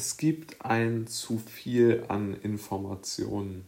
Es 0.00 0.16
gibt 0.16 0.64
ein 0.64 1.08
zu 1.08 1.38
viel 1.38 2.04
an 2.06 2.36
Informationen. 2.44 3.66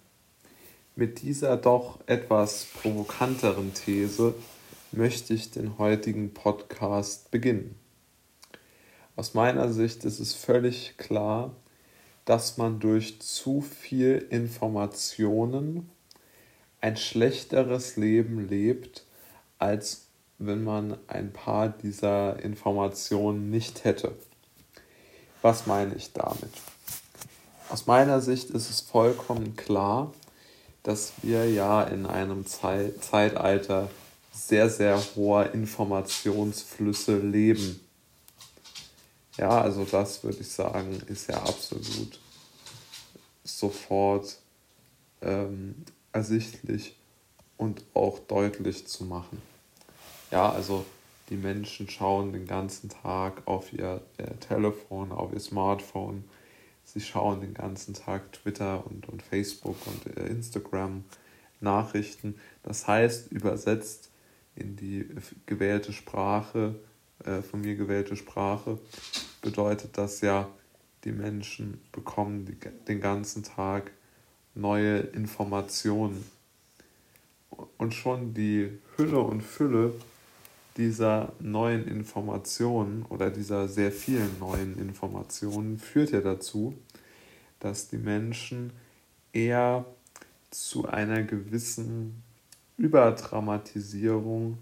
Mit 0.95 1.23
dieser 1.23 1.57
doch 1.57 1.99
etwas 2.07 2.69
provokanteren 2.73 3.75
These 3.75 4.37
möchte 4.93 5.35
ich 5.35 5.51
den 5.51 5.77
heutigen 5.77 6.33
Podcast 6.33 7.33
beginnen. 7.33 7.75
Aus 9.17 9.35
meiner 9.35 9.73
Sicht 9.73 10.05
ist 10.05 10.21
es 10.21 10.33
völlig 10.33 10.97
klar, 10.99 11.57
dass 12.27 12.59
man 12.59 12.79
durch 12.79 13.21
zu 13.21 13.61
viel 13.61 14.25
Informationen 14.31 15.91
ein 16.81 16.97
schlechteres 16.97 17.97
Leben 17.97 18.49
lebt, 18.49 19.05
als 19.59 20.07
wenn 20.39 20.63
man 20.63 20.97
ein 21.09 21.33
paar 21.33 21.71
dieser 21.71 22.41
Informationen 22.41 23.51
nicht 23.51 23.83
hätte. 23.83 24.15
Was 25.43 25.67
meine 25.67 25.95
ich 25.95 26.13
damit? 26.13 26.53
Aus 27.71 27.87
meiner 27.87 28.21
Sicht 28.21 28.51
ist 28.51 28.69
es 28.69 28.81
vollkommen 28.81 29.57
klar, 29.57 30.13
dass 30.83 31.13
wir 31.23 31.51
ja 31.51 31.83
in 31.83 32.07
einem 32.07 32.47
Zeit 32.47 33.03
Zeitalter 33.03 33.91
sehr, 34.33 34.71
sehr 34.71 35.01
hoher 35.15 35.53
Informationsflüsse 35.53 37.19
leben. 37.19 37.81
Ja, 39.37 39.61
also 39.61 39.85
das 39.85 40.23
würde 40.25 40.39
ich 40.41 40.49
sagen, 40.49 41.01
ist 41.07 41.29
ja 41.29 41.37
absolut 41.43 42.19
sofort 43.45 44.39
ähm, 45.23 45.77
ersichtlich 46.13 46.97
und 47.57 47.83
auch 47.95 48.19
deutlich 48.21 48.87
zu 48.87 49.05
machen. 49.05 49.41
Ja, 50.31 50.51
also 50.51 50.85
die 51.31 51.37
Menschen 51.37 51.89
schauen 51.89 52.33
den 52.33 52.47
ganzen 52.47 52.91
Tag 52.91 53.47
auf 53.47 53.73
ihr, 53.73 54.03
ihr 54.19 54.41
Telefon, 54.41 55.13
auf 55.13 55.33
ihr 55.33 55.41
Smartphone. 55.41 56.25
Sie 56.85 57.01
schauen 57.01 57.41
den 57.41 57.55
ganzen 57.55 57.95
Tag 57.95 58.33
Twitter 58.33 58.85
und, 58.85 59.09
und 59.09 59.23
Facebook 59.23 59.77
und 59.87 60.17
äh, 60.17 60.27
Instagram 60.27 61.05
Nachrichten. 61.61 62.35
Das 62.65 62.89
heißt, 62.89 63.31
übersetzt 63.31 64.11
in 64.57 64.75
die 64.75 65.07
gewählte 65.47 65.93
Sprache, 65.93 66.75
äh, 67.25 67.43
von 67.43 67.61
mir 67.61 67.77
gewählte 67.77 68.17
Sprache, 68.17 68.79
bedeutet 69.41 69.97
das 69.97 70.21
ja, 70.23 70.49
die 71.05 71.13
Menschen 71.13 71.81
bekommen 71.93 72.45
die, 72.45 72.57
den 72.89 73.01
ganzen 73.01 73.45
Tag 73.45 73.93
neue 74.55 74.99
Informationen. 74.99 76.25
Und 77.79 77.95
schon 77.95 78.35
die 78.35 78.79
Hülle 78.97 79.21
und 79.21 79.43
Fülle 79.43 79.95
dieser 80.81 81.35
neuen 81.41 81.87
Informationen 81.87 83.05
oder 83.11 83.31
dieser 83.31 83.69
sehr 83.69 83.93
vielen 83.93 84.39
neuen 84.41 84.79
Informationen 84.79 85.79
führt 85.79 86.11
ja 86.11 86.23
dazu, 86.23 86.75
dass 87.59 87.89
die 87.89 87.99
Menschen 87.99 88.73
eher 89.35 89.85
zu 90.51 90.89
einer 90.89 91.23
gewissen 91.23 92.23
Überdramatisierung 92.79 94.57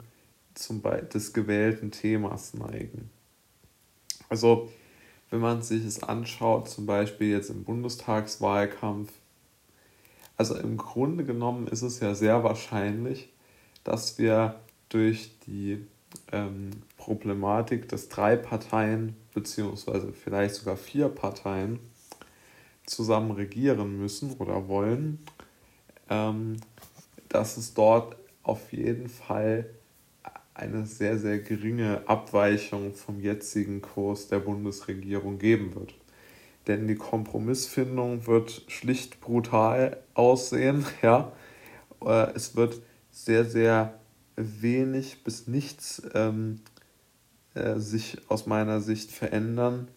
zum 0.55 0.83
des 0.83 1.33
gewählten 1.33 1.93
Themas 1.93 2.53
neigen. 2.53 3.11
Also 4.29 4.69
wenn 5.31 5.39
man 5.39 5.63
sich 5.63 5.85
es 5.85 6.03
anschaut, 6.03 6.69
zum 6.69 6.85
Beispiel 6.85 7.31
jetzt 7.31 7.51
im 7.51 7.63
Bundestagswahlkampf, 7.63 9.13
also 10.37 10.57
im 10.57 10.79
Grunde 10.79 11.25
genommen 11.25 11.69
ist 11.69 11.83
es 11.83 12.01
ja 12.01 12.17
sehr 12.17 12.43
wahrscheinlich, 12.43 13.33
dass 13.85 14.19
wir 14.19 14.57
durch 14.89 15.39
die 15.47 15.87
ähm, 16.33 16.71
Problematik, 16.97 17.89
dass 17.89 18.09
drei 18.09 18.37
Parteien 18.37 19.17
beziehungsweise 19.35 20.13
vielleicht 20.13 20.55
sogar 20.55 20.77
vier 20.77 21.09
Parteien 21.09 21.79
zusammen 22.87 23.31
regieren 23.33 23.99
müssen 23.99 24.33
oder 24.39 24.69
wollen, 24.69 25.19
ähm, 26.09 26.57
dass 27.29 27.57
es 27.57 27.75
dort 27.75 28.17
auf 28.43 28.73
jeden 28.73 29.09
Fall 29.09 29.69
eine 30.55 30.87
sehr, 30.87 31.19
sehr 31.19 31.39
geringe 31.39 32.03
Abweichung 32.07 32.95
vom 32.95 33.21
jetzigen 33.21 33.81
Kurs 33.81 34.29
der 34.29 34.41
Bundesregierung 34.41 35.39
geben 35.39 35.75
wird. 35.75 35.95
Denn 36.67 36.89
die 36.89 36.97
Kompromissfindung 36.97 38.27
wird 38.27 38.65
schlicht 38.67 39.21
brutal 39.21 39.99
aussehen. 40.15 40.85
Ja? 41.03 41.33
Äh, 42.05 42.33
es 42.35 42.57
wird 42.57 42.81
sehr, 43.11 43.45
sehr 43.45 43.99
wenig 44.39 45.25
bis 45.25 45.49
nichts 45.49 46.03
ähm, 46.15 46.61
äh, 47.55 47.79
sich 47.79 48.19
aus 48.29 48.47
meiner 48.47 48.81
Sicht 48.81 49.11
verändern, 49.11 49.89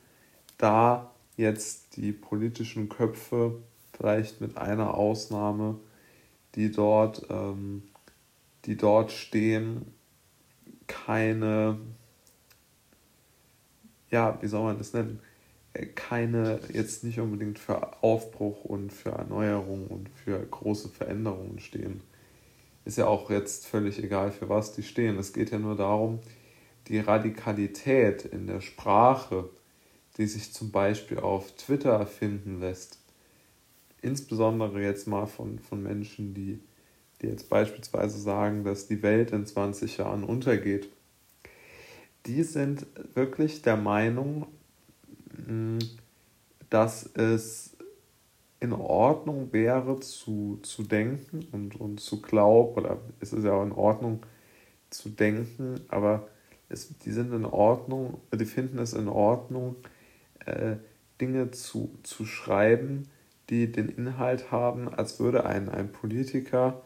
da 0.57 1.11
jetzt 1.37 1.95
die 1.95 2.11
politischen 2.11 2.89
Köpfe, 2.89 3.61
vielleicht 3.95 4.41
mit 4.41 4.57
einer 4.57 4.95
Ausnahme, 4.95 5.79
die 6.55 6.71
dort, 6.71 7.27
ähm, 7.29 7.83
die 8.65 8.77
dort 8.77 9.11
stehen, 9.11 9.85
keine, 10.87 11.77
ja, 14.09 14.37
wie 14.41 14.47
soll 14.47 14.63
man 14.63 14.77
das 14.77 14.93
nennen, 14.93 15.19
äh, 15.73 15.85
keine 15.85 16.59
jetzt 16.73 17.03
nicht 17.03 17.19
unbedingt 17.19 17.59
für 17.59 18.03
Aufbruch 18.03 18.65
und 18.65 18.91
für 18.91 19.11
Erneuerung 19.11 19.87
und 19.87 20.09
für 20.09 20.39
große 20.39 20.89
Veränderungen 20.89 21.59
stehen 21.59 22.01
ist 22.85 22.97
ja 22.97 23.07
auch 23.07 23.29
jetzt 23.29 23.67
völlig 23.67 24.03
egal, 24.03 24.31
für 24.31 24.49
was 24.49 24.73
die 24.73 24.83
stehen. 24.83 25.17
Es 25.17 25.33
geht 25.33 25.51
ja 25.51 25.59
nur 25.59 25.75
darum, 25.75 26.19
die 26.87 26.99
Radikalität 26.99 28.25
in 28.25 28.47
der 28.47 28.61
Sprache, 28.61 29.49
die 30.17 30.25
sich 30.25 30.51
zum 30.51 30.71
Beispiel 30.71 31.19
auf 31.19 31.51
Twitter 31.55 32.05
finden 32.05 32.59
lässt, 32.59 32.99
insbesondere 34.01 34.81
jetzt 34.81 35.07
mal 35.07 35.27
von, 35.27 35.59
von 35.59 35.81
Menschen, 35.81 36.33
die, 36.33 36.59
die 37.21 37.27
jetzt 37.27 37.49
beispielsweise 37.49 38.19
sagen, 38.19 38.63
dass 38.63 38.87
die 38.87 39.03
Welt 39.03 39.31
in 39.31 39.45
20 39.45 39.97
Jahren 39.97 40.23
untergeht, 40.23 40.89
die 42.25 42.43
sind 42.43 42.85
wirklich 43.13 43.61
der 43.61 43.77
Meinung, 43.77 44.47
hm, 45.45 45.79
dass 46.69 47.05
es 47.15 47.75
in 48.61 48.73
Ordnung 48.73 49.51
wäre 49.51 49.99
zu, 49.99 50.59
zu 50.61 50.83
denken 50.83 51.47
und, 51.51 51.81
und 51.81 51.99
zu 51.99 52.21
glauben, 52.21 52.75
oder 52.75 52.99
es 53.19 53.33
ist 53.33 53.43
ja 53.43 53.53
auch 53.53 53.63
in 53.63 53.71
Ordnung 53.71 54.21
zu 54.91 55.09
denken, 55.09 55.81
aber 55.89 56.27
es, 56.69 56.97
die 56.99 57.11
sind 57.11 57.33
in 57.33 57.45
Ordnung, 57.45 58.21
die 58.33 58.45
finden 58.45 58.77
es 58.77 58.93
in 58.93 59.07
Ordnung, 59.07 59.75
äh, 60.45 60.75
Dinge 61.19 61.51
zu, 61.51 61.97
zu 62.03 62.25
schreiben, 62.25 63.09
die 63.49 63.71
den 63.71 63.89
Inhalt 63.89 64.51
haben, 64.51 64.87
als 64.89 65.19
würde 65.19 65.45
ein, 65.45 65.67
ein 65.67 65.91
Politiker, 65.91 66.83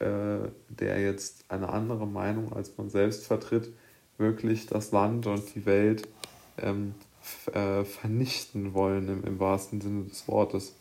äh, 0.00 0.48
der 0.68 1.00
jetzt 1.00 1.44
eine 1.48 1.68
andere 1.68 2.08
Meinung 2.08 2.52
als 2.52 2.76
man 2.76 2.90
selbst 2.90 3.24
vertritt, 3.24 3.72
wirklich 4.18 4.66
das 4.66 4.90
Land 4.90 5.28
und 5.28 5.54
die 5.54 5.64
Welt 5.64 6.08
ähm, 6.58 6.94
äh, 7.52 7.84
vernichten 7.84 8.74
wollen 8.74 9.08
im, 9.08 9.24
im 9.24 9.38
wahrsten 9.38 9.80
Sinne 9.80 10.04
des 10.04 10.26
Wortes. 10.26 10.74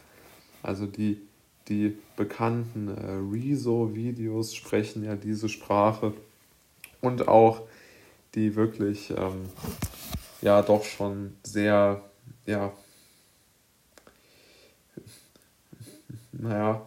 Also 0.64 0.88
die, 0.88 1.22
die 1.68 1.98
bekannten 2.16 2.88
äh, 2.88 3.20
Rezo-Videos 3.32 4.56
sprechen 4.56 5.04
ja 5.04 5.16
diese 5.16 5.50
Sprache. 5.50 6.14
Und 7.02 7.28
auch 7.28 7.62
die 8.34 8.56
wirklich 8.56 9.12
ähm, 9.12 9.50
ja 10.42 10.62
doch 10.62 10.84
schon 10.84 11.36
sehr, 11.44 12.02
ja, 12.46 12.74
naja, 16.32 16.86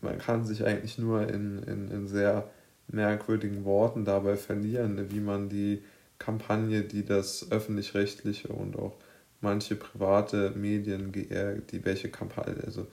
man 0.00 0.18
kann 0.18 0.44
sich 0.44 0.64
eigentlich 0.64 0.98
nur 0.98 1.28
in, 1.28 1.62
in, 1.62 1.90
in 1.90 2.08
sehr 2.08 2.50
merkwürdigen 2.88 3.64
Worten 3.64 4.04
dabei 4.04 4.36
verlieren, 4.36 5.10
wie 5.10 5.20
man 5.20 5.48
die 5.48 5.82
Kampagne, 6.18 6.82
die 6.82 7.04
das 7.04 7.50
öffentlich-rechtliche 7.50 8.48
und 8.48 8.78
auch 8.78 8.96
manche 9.44 9.76
private 9.76 10.50
Medien, 10.56 11.12
die 11.12 11.84
welche 11.84 12.08
Kampagne, 12.08 12.56
also 12.64 12.88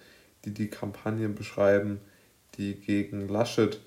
die 0.45 0.53
die 0.53 0.67
Kampagne 0.67 1.29
beschreiben, 1.29 1.99
die 2.57 2.75
gegen 2.75 3.27
Laschet 3.27 3.79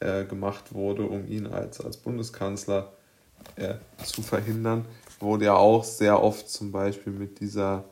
äh, 0.00 0.24
gemacht 0.24 0.72
wurde, 0.72 1.04
um 1.04 1.26
ihn 1.26 1.46
als, 1.46 1.80
als 1.80 1.98
Bundeskanzler 1.98 2.92
äh, 3.56 3.74
zu 4.02 4.22
verhindern, 4.22 4.86
wurde 5.20 5.46
ja 5.46 5.54
auch 5.54 5.84
sehr 5.84 6.22
oft 6.22 6.48
zum 6.48 6.72
Beispiel 6.72 7.12
mit 7.12 7.40
dieser, 7.40 7.84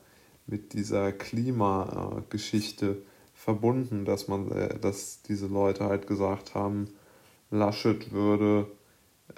mit 0.47 0.73
dieser 0.73 1.13
Klimageschichte 1.13 3.03
verbunden, 3.35 4.05
dass 4.05 4.29
man, 4.29 4.51
äh, 4.53 4.79
dass 4.79 5.23
diese 5.23 5.47
Leute 5.47 5.85
halt 5.85 6.07
gesagt 6.07 6.55
haben, 6.55 6.89
Laschet 7.51 8.13
würde 8.13 8.71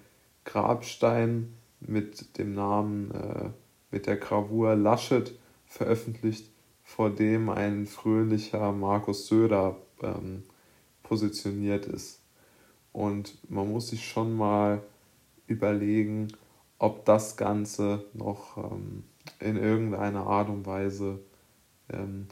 Grabstein 0.45 1.55
mit 1.81 2.39
dem 2.39 2.55
Namen, 2.55 3.11
äh, 3.11 3.51
mit 3.91 4.07
der 4.07 4.17
Gravur 4.17 4.75
Laschet 4.75 5.39
veröffentlicht, 5.67 6.51
vor 6.83 7.11
dem 7.11 7.51
ein 7.51 7.87
fröhlicher 7.87 8.73
Markus 8.73 9.27
Söder 9.27 9.77
ähm, 10.03 10.43
positioniert 11.03 11.85
ist. 11.85 12.23
Und 12.93 13.37
man 13.49 13.71
muss 13.71 13.89
sich 13.89 14.09
schon 14.09 14.35
mal 14.35 14.83
überlegen, 15.47 16.29
ob 16.79 17.05
das 17.05 17.37
Ganze 17.37 18.07
noch 18.15 18.57
ähm, 18.57 19.05
in 19.39 19.57
irgendeiner 19.57 20.27
Art 20.27 20.49
und 20.49 20.65
Weise 20.65 21.21
ähm, 21.93 22.27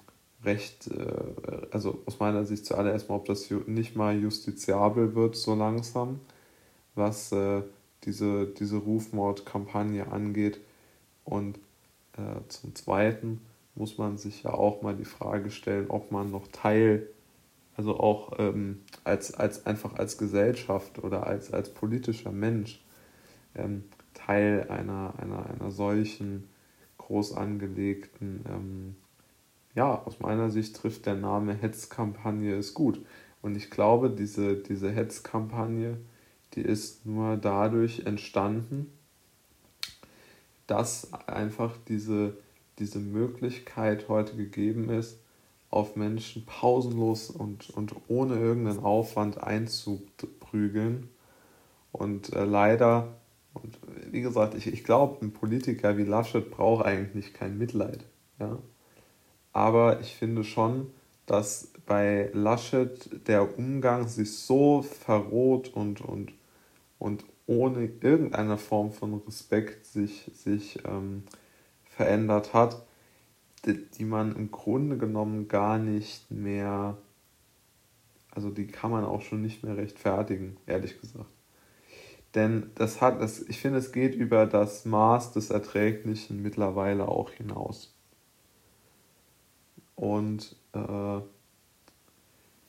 recht, 0.45 0.89
äh, 0.89 1.67
also 1.71 2.03
aus 2.07 2.19
meiner 2.19 2.45
Sicht 2.45 2.67
zuallererst 2.67 3.09
mal, 3.09 3.17
ob 3.17 3.27
das 3.27 3.51
nicht 3.67 3.97
mal 3.97 4.17
justiziabel 4.17 5.15
wird 5.15 5.37
so 5.37 5.55
langsam, 5.55 6.21
was 6.95 7.33
äh, 7.33 7.63
diese, 8.05 8.47
diese 8.47 8.77
Rufmordkampagne 8.77 10.11
angeht. 10.11 10.61
Und 11.25 11.59
äh, 12.17 12.49
zum 12.49 12.75
Zweiten 12.75 13.41
muss 13.75 13.99
man 13.99 14.19
sich 14.19 14.43
ja 14.43 14.53
auch 14.55 14.83
mal 14.83 14.97
die 14.97 15.05
Frage 15.05 15.51
stellen, 15.51 15.87
ob 15.89 16.11
man 16.11 16.31
noch 16.31 16.49
Teil, 16.49 17.09
also 17.77 17.99
auch 17.99 18.39
ähm, 18.39 18.83
als, 19.05 19.35
als 19.35 19.67
einfach 19.67 19.95
als 19.95 20.19
Gesellschaft 20.19 20.99
oder 20.99 21.27
als, 21.27 21.53
als 21.53 21.71
politischer 21.71 22.33
Mensch 22.33 22.83
ähm, 23.55 23.85
Teil 24.15 24.67
einer, 24.69 25.15
einer, 25.19 25.47
einer 25.47 25.71
solchen 25.71 26.49
groß 26.99 27.35
angelegten 27.35 28.45
ähm, 28.49 28.97
ja, 29.79 30.03
aus 30.05 30.19
meiner 30.19 30.51
Sicht 30.51 30.75
trifft 30.75 31.07
der 31.07 31.15
Name 31.15 31.55
Hetzkampagne 31.55 32.57
es 32.57 32.75
gut. 32.75 33.01
Und 33.43 33.57
ich 33.57 33.71
glaube, 33.71 34.11
diese, 34.11 34.57
diese 34.57 34.91
Hetzkampagne, 34.91 35.99
die 36.55 36.63
ist 36.63 37.07
nur 37.07 37.37
dadurch 37.37 38.01
entstanden, 38.01 38.93
dass 40.67 41.13
einfach 41.29 41.77
diese, 41.87 42.37
diese 42.81 42.99
Möglichkeit 42.99 44.09
heute 44.09 44.35
gegeben 44.35 44.91
ist, 44.91 45.21
auf 45.71 45.95
Menschen 45.95 46.45
pausenlos 46.45 47.31
und, 47.31 47.71
und 47.71 47.95
ohne 48.09 48.35
irgendeinen 48.35 48.81
Aufwand 48.81 49.41
einzuprügeln. 49.41 51.09
Und 51.93 52.33
äh, 52.33 52.45
leider, 52.45 53.15
und 53.55 53.79
wie 54.11 54.23
gesagt, 54.23 54.55
ich, 54.55 54.67
ich 54.67 54.83
glaube, 54.83 55.25
ein 55.25 55.33
Politiker 55.33 55.97
wie 55.97 56.03
Laschet 56.03 56.51
braucht 56.51 56.85
eigentlich 56.85 57.33
kein 57.33 57.59
Mitleid. 57.59 58.05
Ja? 58.41 58.59
Aber 59.59 60.01
ich 60.01 60.15
finde 60.15 60.45
schon, 60.45 60.93
dass 61.27 61.73
bei 61.85 62.31
Laschet 62.33 63.27
der 63.27 63.59
Umgang 63.59 64.07
sich 64.07 64.39
so 64.39 64.83
verroht 64.83 65.75
und, 65.75 66.01
und, 66.01 66.33
und 67.01 67.25
ohne 67.47 67.91
irgendeine 68.01 68.57
Form 68.57 68.93
von 68.93 69.15
Respekt 69.27 69.85
sich, 69.85 70.31
sich 70.33 70.79
ähm, 70.87 71.25
verändert 71.87 72.55
hat, 72.55 72.87
die, 73.67 73.85
die 73.85 74.05
man 74.05 74.37
im 74.37 74.53
Grunde 74.53 74.97
genommen 74.97 75.49
gar 75.49 75.79
nicht 75.81 76.31
mehr, 76.31 76.97
also 78.31 78.51
die 78.51 78.69
kann 78.69 78.93
man 78.93 79.05
auch 79.05 79.23
schon 79.23 79.43
nicht 79.43 79.65
mehr 79.65 79.77
rechtfertigen, 79.77 80.57
ehrlich 80.67 81.01
gesagt. 81.01 81.33
Denn 82.37 82.71
das 82.77 83.01
hat, 83.01 83.21
das, 83.21 83.43
ich 83.43 83.59
finde, 83.59 83.81
es 83.81 83.91
geht 83.91 84.15
über 84.15 84.47
das 84.47 84.85
Maß 84.85 85.33
des 85.33 85.51
Erträglichen 85.51 86.43
mittlerweile 86.43 87.09
auch 87.09 87.33
hinaus. 87.33 87.98
Und 89.99 90.55
äh, 90.75 91.21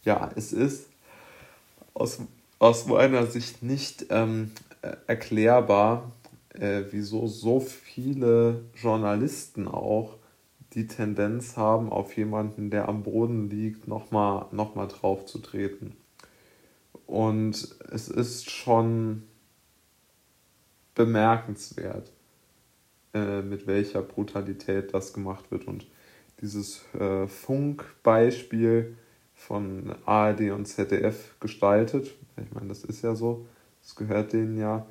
ja, 0.04 0.32
es 0.36 0.52
ist 0.52 0.90
aus, 1.94 2.20
aus 2.58 2.88
meiner 2.88 3.28
Sicht 3.28 3.62
nicht 3.62 4.08
ähm, 4.10 4.52
erklärbar, 5.06 6.12
äh, 6.56 6.82
wieso 6.90 7.28
so 7.28 7.60
viele 7.60 8.64
Journalisten 8.74 9.68
auch 9.68 10.18
die 10.74 10.88
Tendenz 10.88 11.56
haben, 11.56 11.92
auf 11.92 12.18
jemanden, 12.18 12.72
der 12.72 12.90
am 12.90 13.04
Boden 13.04 13.48
liegt, 13.48 13.88
nochmal 13.88 14.48
noch 14.52 14.74
mal 14.74 14.88
drauf 14.88 15.28
zu 15.28 15.38
treten. 15.38 15.96
Und 17.06 17.76
es 17.92 18.08
ist 18.08 18.50
schon 18.50 19.22
bemerkenswert, 20.96 22.12
äh, 23.14 23.44
mit 23.44 23.68
welcher 23.68 24.02
Brutalität 24.02 24.96
das 24.96 25.14
gemacht 25.14 25.52
wird. 25.52 25.68
Und 25.68 25.86
dieses 26.42 26.84
äh, 26.94 27.28
Funkbeispiel 27.28 28.96
von 29.34 29.96
ARD 30.06 30.52
und 30.52 30.66
ZDF 30.66 31.40
gestaltet. 31.40 32.16
Ich 32.38 32.54
meine, 32.54 32.68
das 32.68 32.84
ist 32.84 33.02
ja 33.04 33.16
so, 33.16 33.46
das 33.82 33.96
gehört 33.96 34.34
denen 34.34 34.58
ja. 34.58 34.86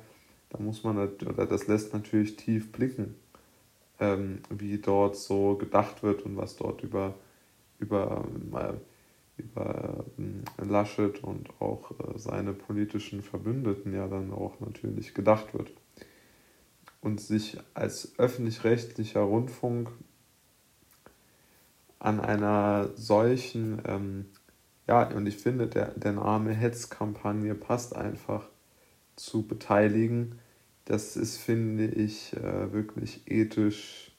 Da 0.49 0.59
muss 0.59 0.83
man, 0.83 0.97
oder 0.97 1.45
das 1.45 1.67
lässt 1.67 1.93
natürlich 1.93 2.35
tief 2.35 2.71
blicken, 2.71 3.15
ähm, 3.99 4.39
wie 4.49 4.79
dort 4.79 5.15
so 5.15 5.55
gedacht 5.55 6.01
wird 6.01 6.23
und 6.23 6.37
was 6.37 6.55
dort 6.55 6.83
über, 6.83 7.13
über, 7.77 8.25
äh, 8.53 9.41
über 9.41 10.05
äh, 10.17 10.65
Laschet 10.65 11.23
und 11.23 11.49
auch 11.61 11.91
äh, 11.91 12.17
seine 12.17 12.53
politischen 12.53 13.21
Verbündeten 13.21 13.93
ja 13.93 14.07
dann 14.07 14.33
auch 14.33 14.59
natürlich 14.59 15.13
gedacht 15.13 15.53
wird. 15.53 15.71
Und 17.01 17.21
sich 17.21 17.57
als 17.75 18.17
öffentlich-rechtlicher 18.17 19.21
Rundfunk 19.21 19.89
an 21.99 22.19
einer 22.19 22.89
solchen, 22.95 23.81
ähm, 23.85 24.25
ja, 24.87 25.07
und 25.09 25.27
ich 25.27 25.37
finde, 25.37 25.67
der, 25.67 25.91
der 25.91 26.13
Name 26.13 26.53
Hetzkampagne 26.53 27.53
passt 27.55 27.95
einfach 27.95 28.47
zu 29.15 29.45
beteiligen. 29.45 30.39
Das 30.85 31.15
ist, 31.15 31.37
finde 31.37 31.85
ich, 31.85 32.33
äh, 32.35 32.73
wirklich 32.73 33.21
ethisch 33.29 34.11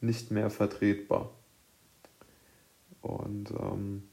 nicht 0.00 0.30
mehr 0.30 0.50
vertretbar. 0.50 1.30
Und 3.02 3.50
ähm, 3.50 4.04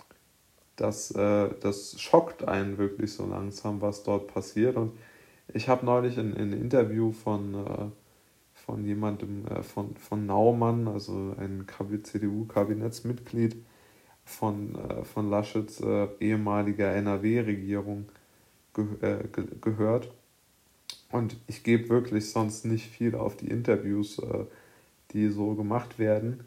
das, 0.75 1.11
äh, 1.11 1.49
das 1.61 1.99
schockt 1.99 2.47
einen 2.47 2.77
wirklich 2.77 3.13
so 3.13 3.25
langsam, 3.25 3.81
was 3.81 4.03
dort 4.03 4.27
passiert. 4.27 4.75
Und 4.75 4.97
ich 5.53 5.69
habe 5.69 5.85
neulich 5.85 6.18
ein, 6.19 6.35
ein 6.35 6.53
Interview 6.53 7.11
von 7.11 7.53
äh, 7.53 8.00
von 8.71 8.85
jemandem, 8.85 9.45
äh, 9.47 9.63
von, 9.63 9.95
von 9.97 10.25
Naumann, 10.25 10.87
also 10.87 11.35
ein 11.37 11.66
CDU-Kabinettsmitglied 12.04 13.57
von, 14.23 14.75
äh, 14.75 15.04
von 15.04 15.30
Laschets 15.30 15.81
äh, 15.81 16.07
ehemaliger 16.21 16.94
NRW-Regierung 16.94 18.06
ge 18.73 18.85
äh, 19.01 19.28
ge 19.28 19.45
gehört. 19.59 20.13
Und 21.11 21.35
ich 21.47 21.66
gebe 21.66 21.90
wirklich 21.90 22.31
sonst 22.31 22.63
nicht 22.63 22.90
viel 22.90 23.16
auf 23.16 23.35
die 23.35 23.49
Interviews, 23.49 24.19
äh, 24.19 24.45
die 25.11 25.28
so 25.28 25.54
gemacht 25.56 25.99
werden 25.99 26.45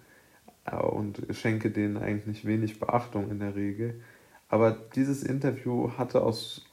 und 0.81 1.27
schenke 1.33 1.71
denen 1.71 1.99
eigentlich 1.99 2.47
wenig 2.47 2.81
Beachtung 2.81 3.31
in 3.31 3.41
der 3.41 3.55
Regel. 3.55 4.01
Aber 4.49 4.71
dieses 4.95 5.23
Interview 5.23 5.91
hatte 5.99 6.23
aus 6.23 6.65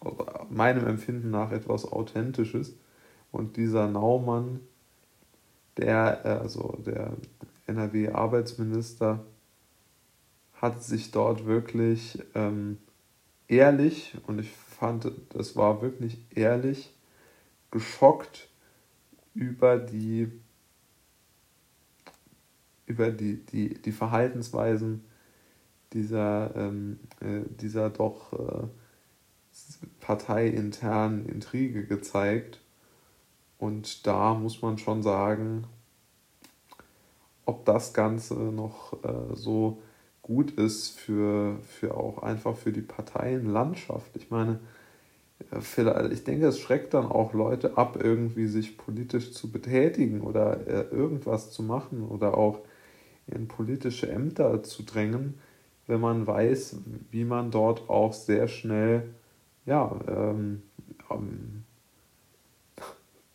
meinem 0.50 0.88
Empfinden 0.88 1.30
nach 1.30 1.52
etwas 1.52 1.92
Authentisches. 1.92 2.78
Und 3.34 3.58
dieser 3.58 3.90
Naumann 3.90 4.62
der, 5.78 6.22
äh, 6.26 6.30
also 6.30 6.78
der 6.86 7.14
NRW-Arbeitsminister, 7.68 9.26
hat 10.54 10.84
sich 10.84 11.10
dort 11.10 11.46
wirklich 11.48 12.22
ähm, 12.36 12.78
ehrlich, 13.48 14.16
und 14.28 14.40
ich 14.40 14.52
fand, 14.52 15.12
das 15.30 15.56
war 15.56 15.82
wirklich 15.82 16.20
ehrlich, 16.36 16.94
geschockt 17.72 18.48
über 19.34 19.80
die 19.80 20.32
über 22.86 23.10
die, 23.10 23.38
die, 23.38 23.82
die 23.82 23.92
Verhaltensweisen 23.92 25.06
dieser, 25.94 26.56
ähm, 26.56 27.00
äh, 27.22 27.42
dieser 27.50 27.90
doch 27.90 28.34
äh, 28.34 28.68
parteiinternen 30.00 31.28
Intrige 31.28 31.86
gezeigt 31.86 32.61
und 33.62 34.08
da 34.08 34.34
muss 34.34 34.64
man 34.64 34.80
schon 34.80 35.04
sagen, 35.04 35.66
ob 37.46 37.64
das 37.66 37.94
Ganze 37.94 38.34
noch 38.34 38.94
äh, 39.04 39.36
so 39.36 39.84
gut 40.24 40.50
ist 40.50 41.00
für, 41.00 41.60
für 41.62 41.96
auch 41.96 42.24
einfach 42.24 42.56
für 42.58 42.72
die 42.72 42.82
Parteienlandschaft. 42.82 44.16
Ich 44.16 44.32
meine, 44.32 44.60
vielleicht, 45.60 46.12
ich 46.12 46.24
denke, 46.24 46.48
es 46.48 46.60
schreckt 46.60 46.96
dann 46.96 47.06
auch 47.06 47.34
Leute 47.34 47.78
ab, 47.78 48.00
irgendwie 48.02 48.48
sich 48.48 48.80
politisch 48.80 49.32
zu 49.32 49.52
betätigen 49.52 50.22
oder 50.22 50.66
äh, 50.66 50.88
irgendwas 50.90 51.52
zu 51.52 51.62
machen 51.62 52.04
oder 52.04 52.36
auch 52.40 52.62
in 53.28 53.48
politische 53.48 54.10
Ämter 54.10 54.64
zu 54.64 54.82
drängen, 54.82 55.36
wenn 55.86 56.00
man 56.00 56.26
weiß, 56.26 56.78
wie 57.12 57.26
man 57.26 57.52
dort 57.52 57.92
auch 57.92 58.14
sehr 58.14 58.48
schnell 58.48 59.14
ja, 59.68 60.00
ähm, 60.08 60.64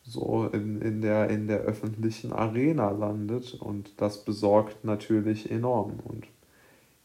so 0.06 0.48
in, 0.52 0.80
in, 0.80 1.00
der, 1.00 1.30
in 1.30 1.48
der 1.48 1.60
öffentlichen 1.60 2.32
Arena 2.32 2.90
landet 2.90 3.54
und 3.54 4.00
das 4.00 4.24
besorgt 4.24 4.84
natürlich 4.84 5.50
enorm. 5.50 5.94
Und 6.04 6.26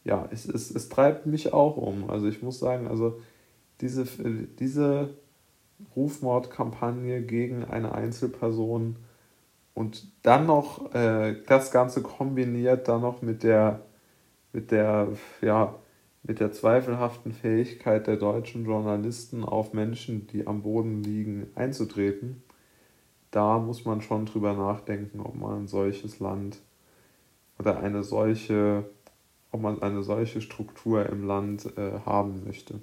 ja, 0.04 0.28
es, 0.30 0.48
es, 0.48 0.70
es 0.70 0.88
treibt 0.88 1.26
mich 1.26 1.52
auch 1.52 1.76
um. 1.76 2.08
Also 2.10 2.28
ich 2.28 2.42
muss 2.42 2.58
sagen, 2.58 2.86
also 2.86 3.20
diese, 3.80 4.06
diese 4.58 5.10
Rufmordkampagne 5.96 7.22
gegen 7.22 7.64
eine 7.64 7.92
Einzelperson 7.92 8.96
und 9.74 10.06
dann 10.22 10.46
noch 10.46 10.94
äh, 10.94 11.36
das 11.46 11.72
Ganze 11.72 12.02
kombiniert 12.02 12.88
dann 12.88 13.00
noch 13.00 13.20
mit 13.22 13.42
der, 13.42 13.80
mit 14.52 14.70
der, 14.70 15.08
ja, 15.40 15.74
mit 16.22 16.38
der 16.38 16.52
zweifelhaften 16.52 17.32
Fähigkeit 17.32 18.06
der 18.06 18.16
deutschen 18.16 18.64
Journalisten 18.64 19.44
auf 19.44 19.72
Menschen, 19.72 20.28
die 20.28 20.46
am 20.46 20.62
Boden 20.62 21.02
liegen, 21.02 21.48
einzutreten, 21.56 22.44
da 23.32 23.58
muss 23.58 23.84
man 23.84 24.02
schon 24.02 24.26
drüber 24.26 24.52
nachdenken, 24.52 25.20
ob 25.20 25.34
man 25.34 25.62
ein 25.62 25.66
solches 25.66 26.20
Land 26.20 26.58
oder 27.58 27.80
eine 27.80 28.04
solche, 28.04 28.84
ob 29.50 29.62
man 29.62 29.82
eine 29.82 30.02
solche 30.02 30.40
Struktur 30.40 31.06
im 31.06 31.26
Land 31.26 31.76
äh, 31.76 32.00
haben 32.06 32.44
möchte. 32.44 32.80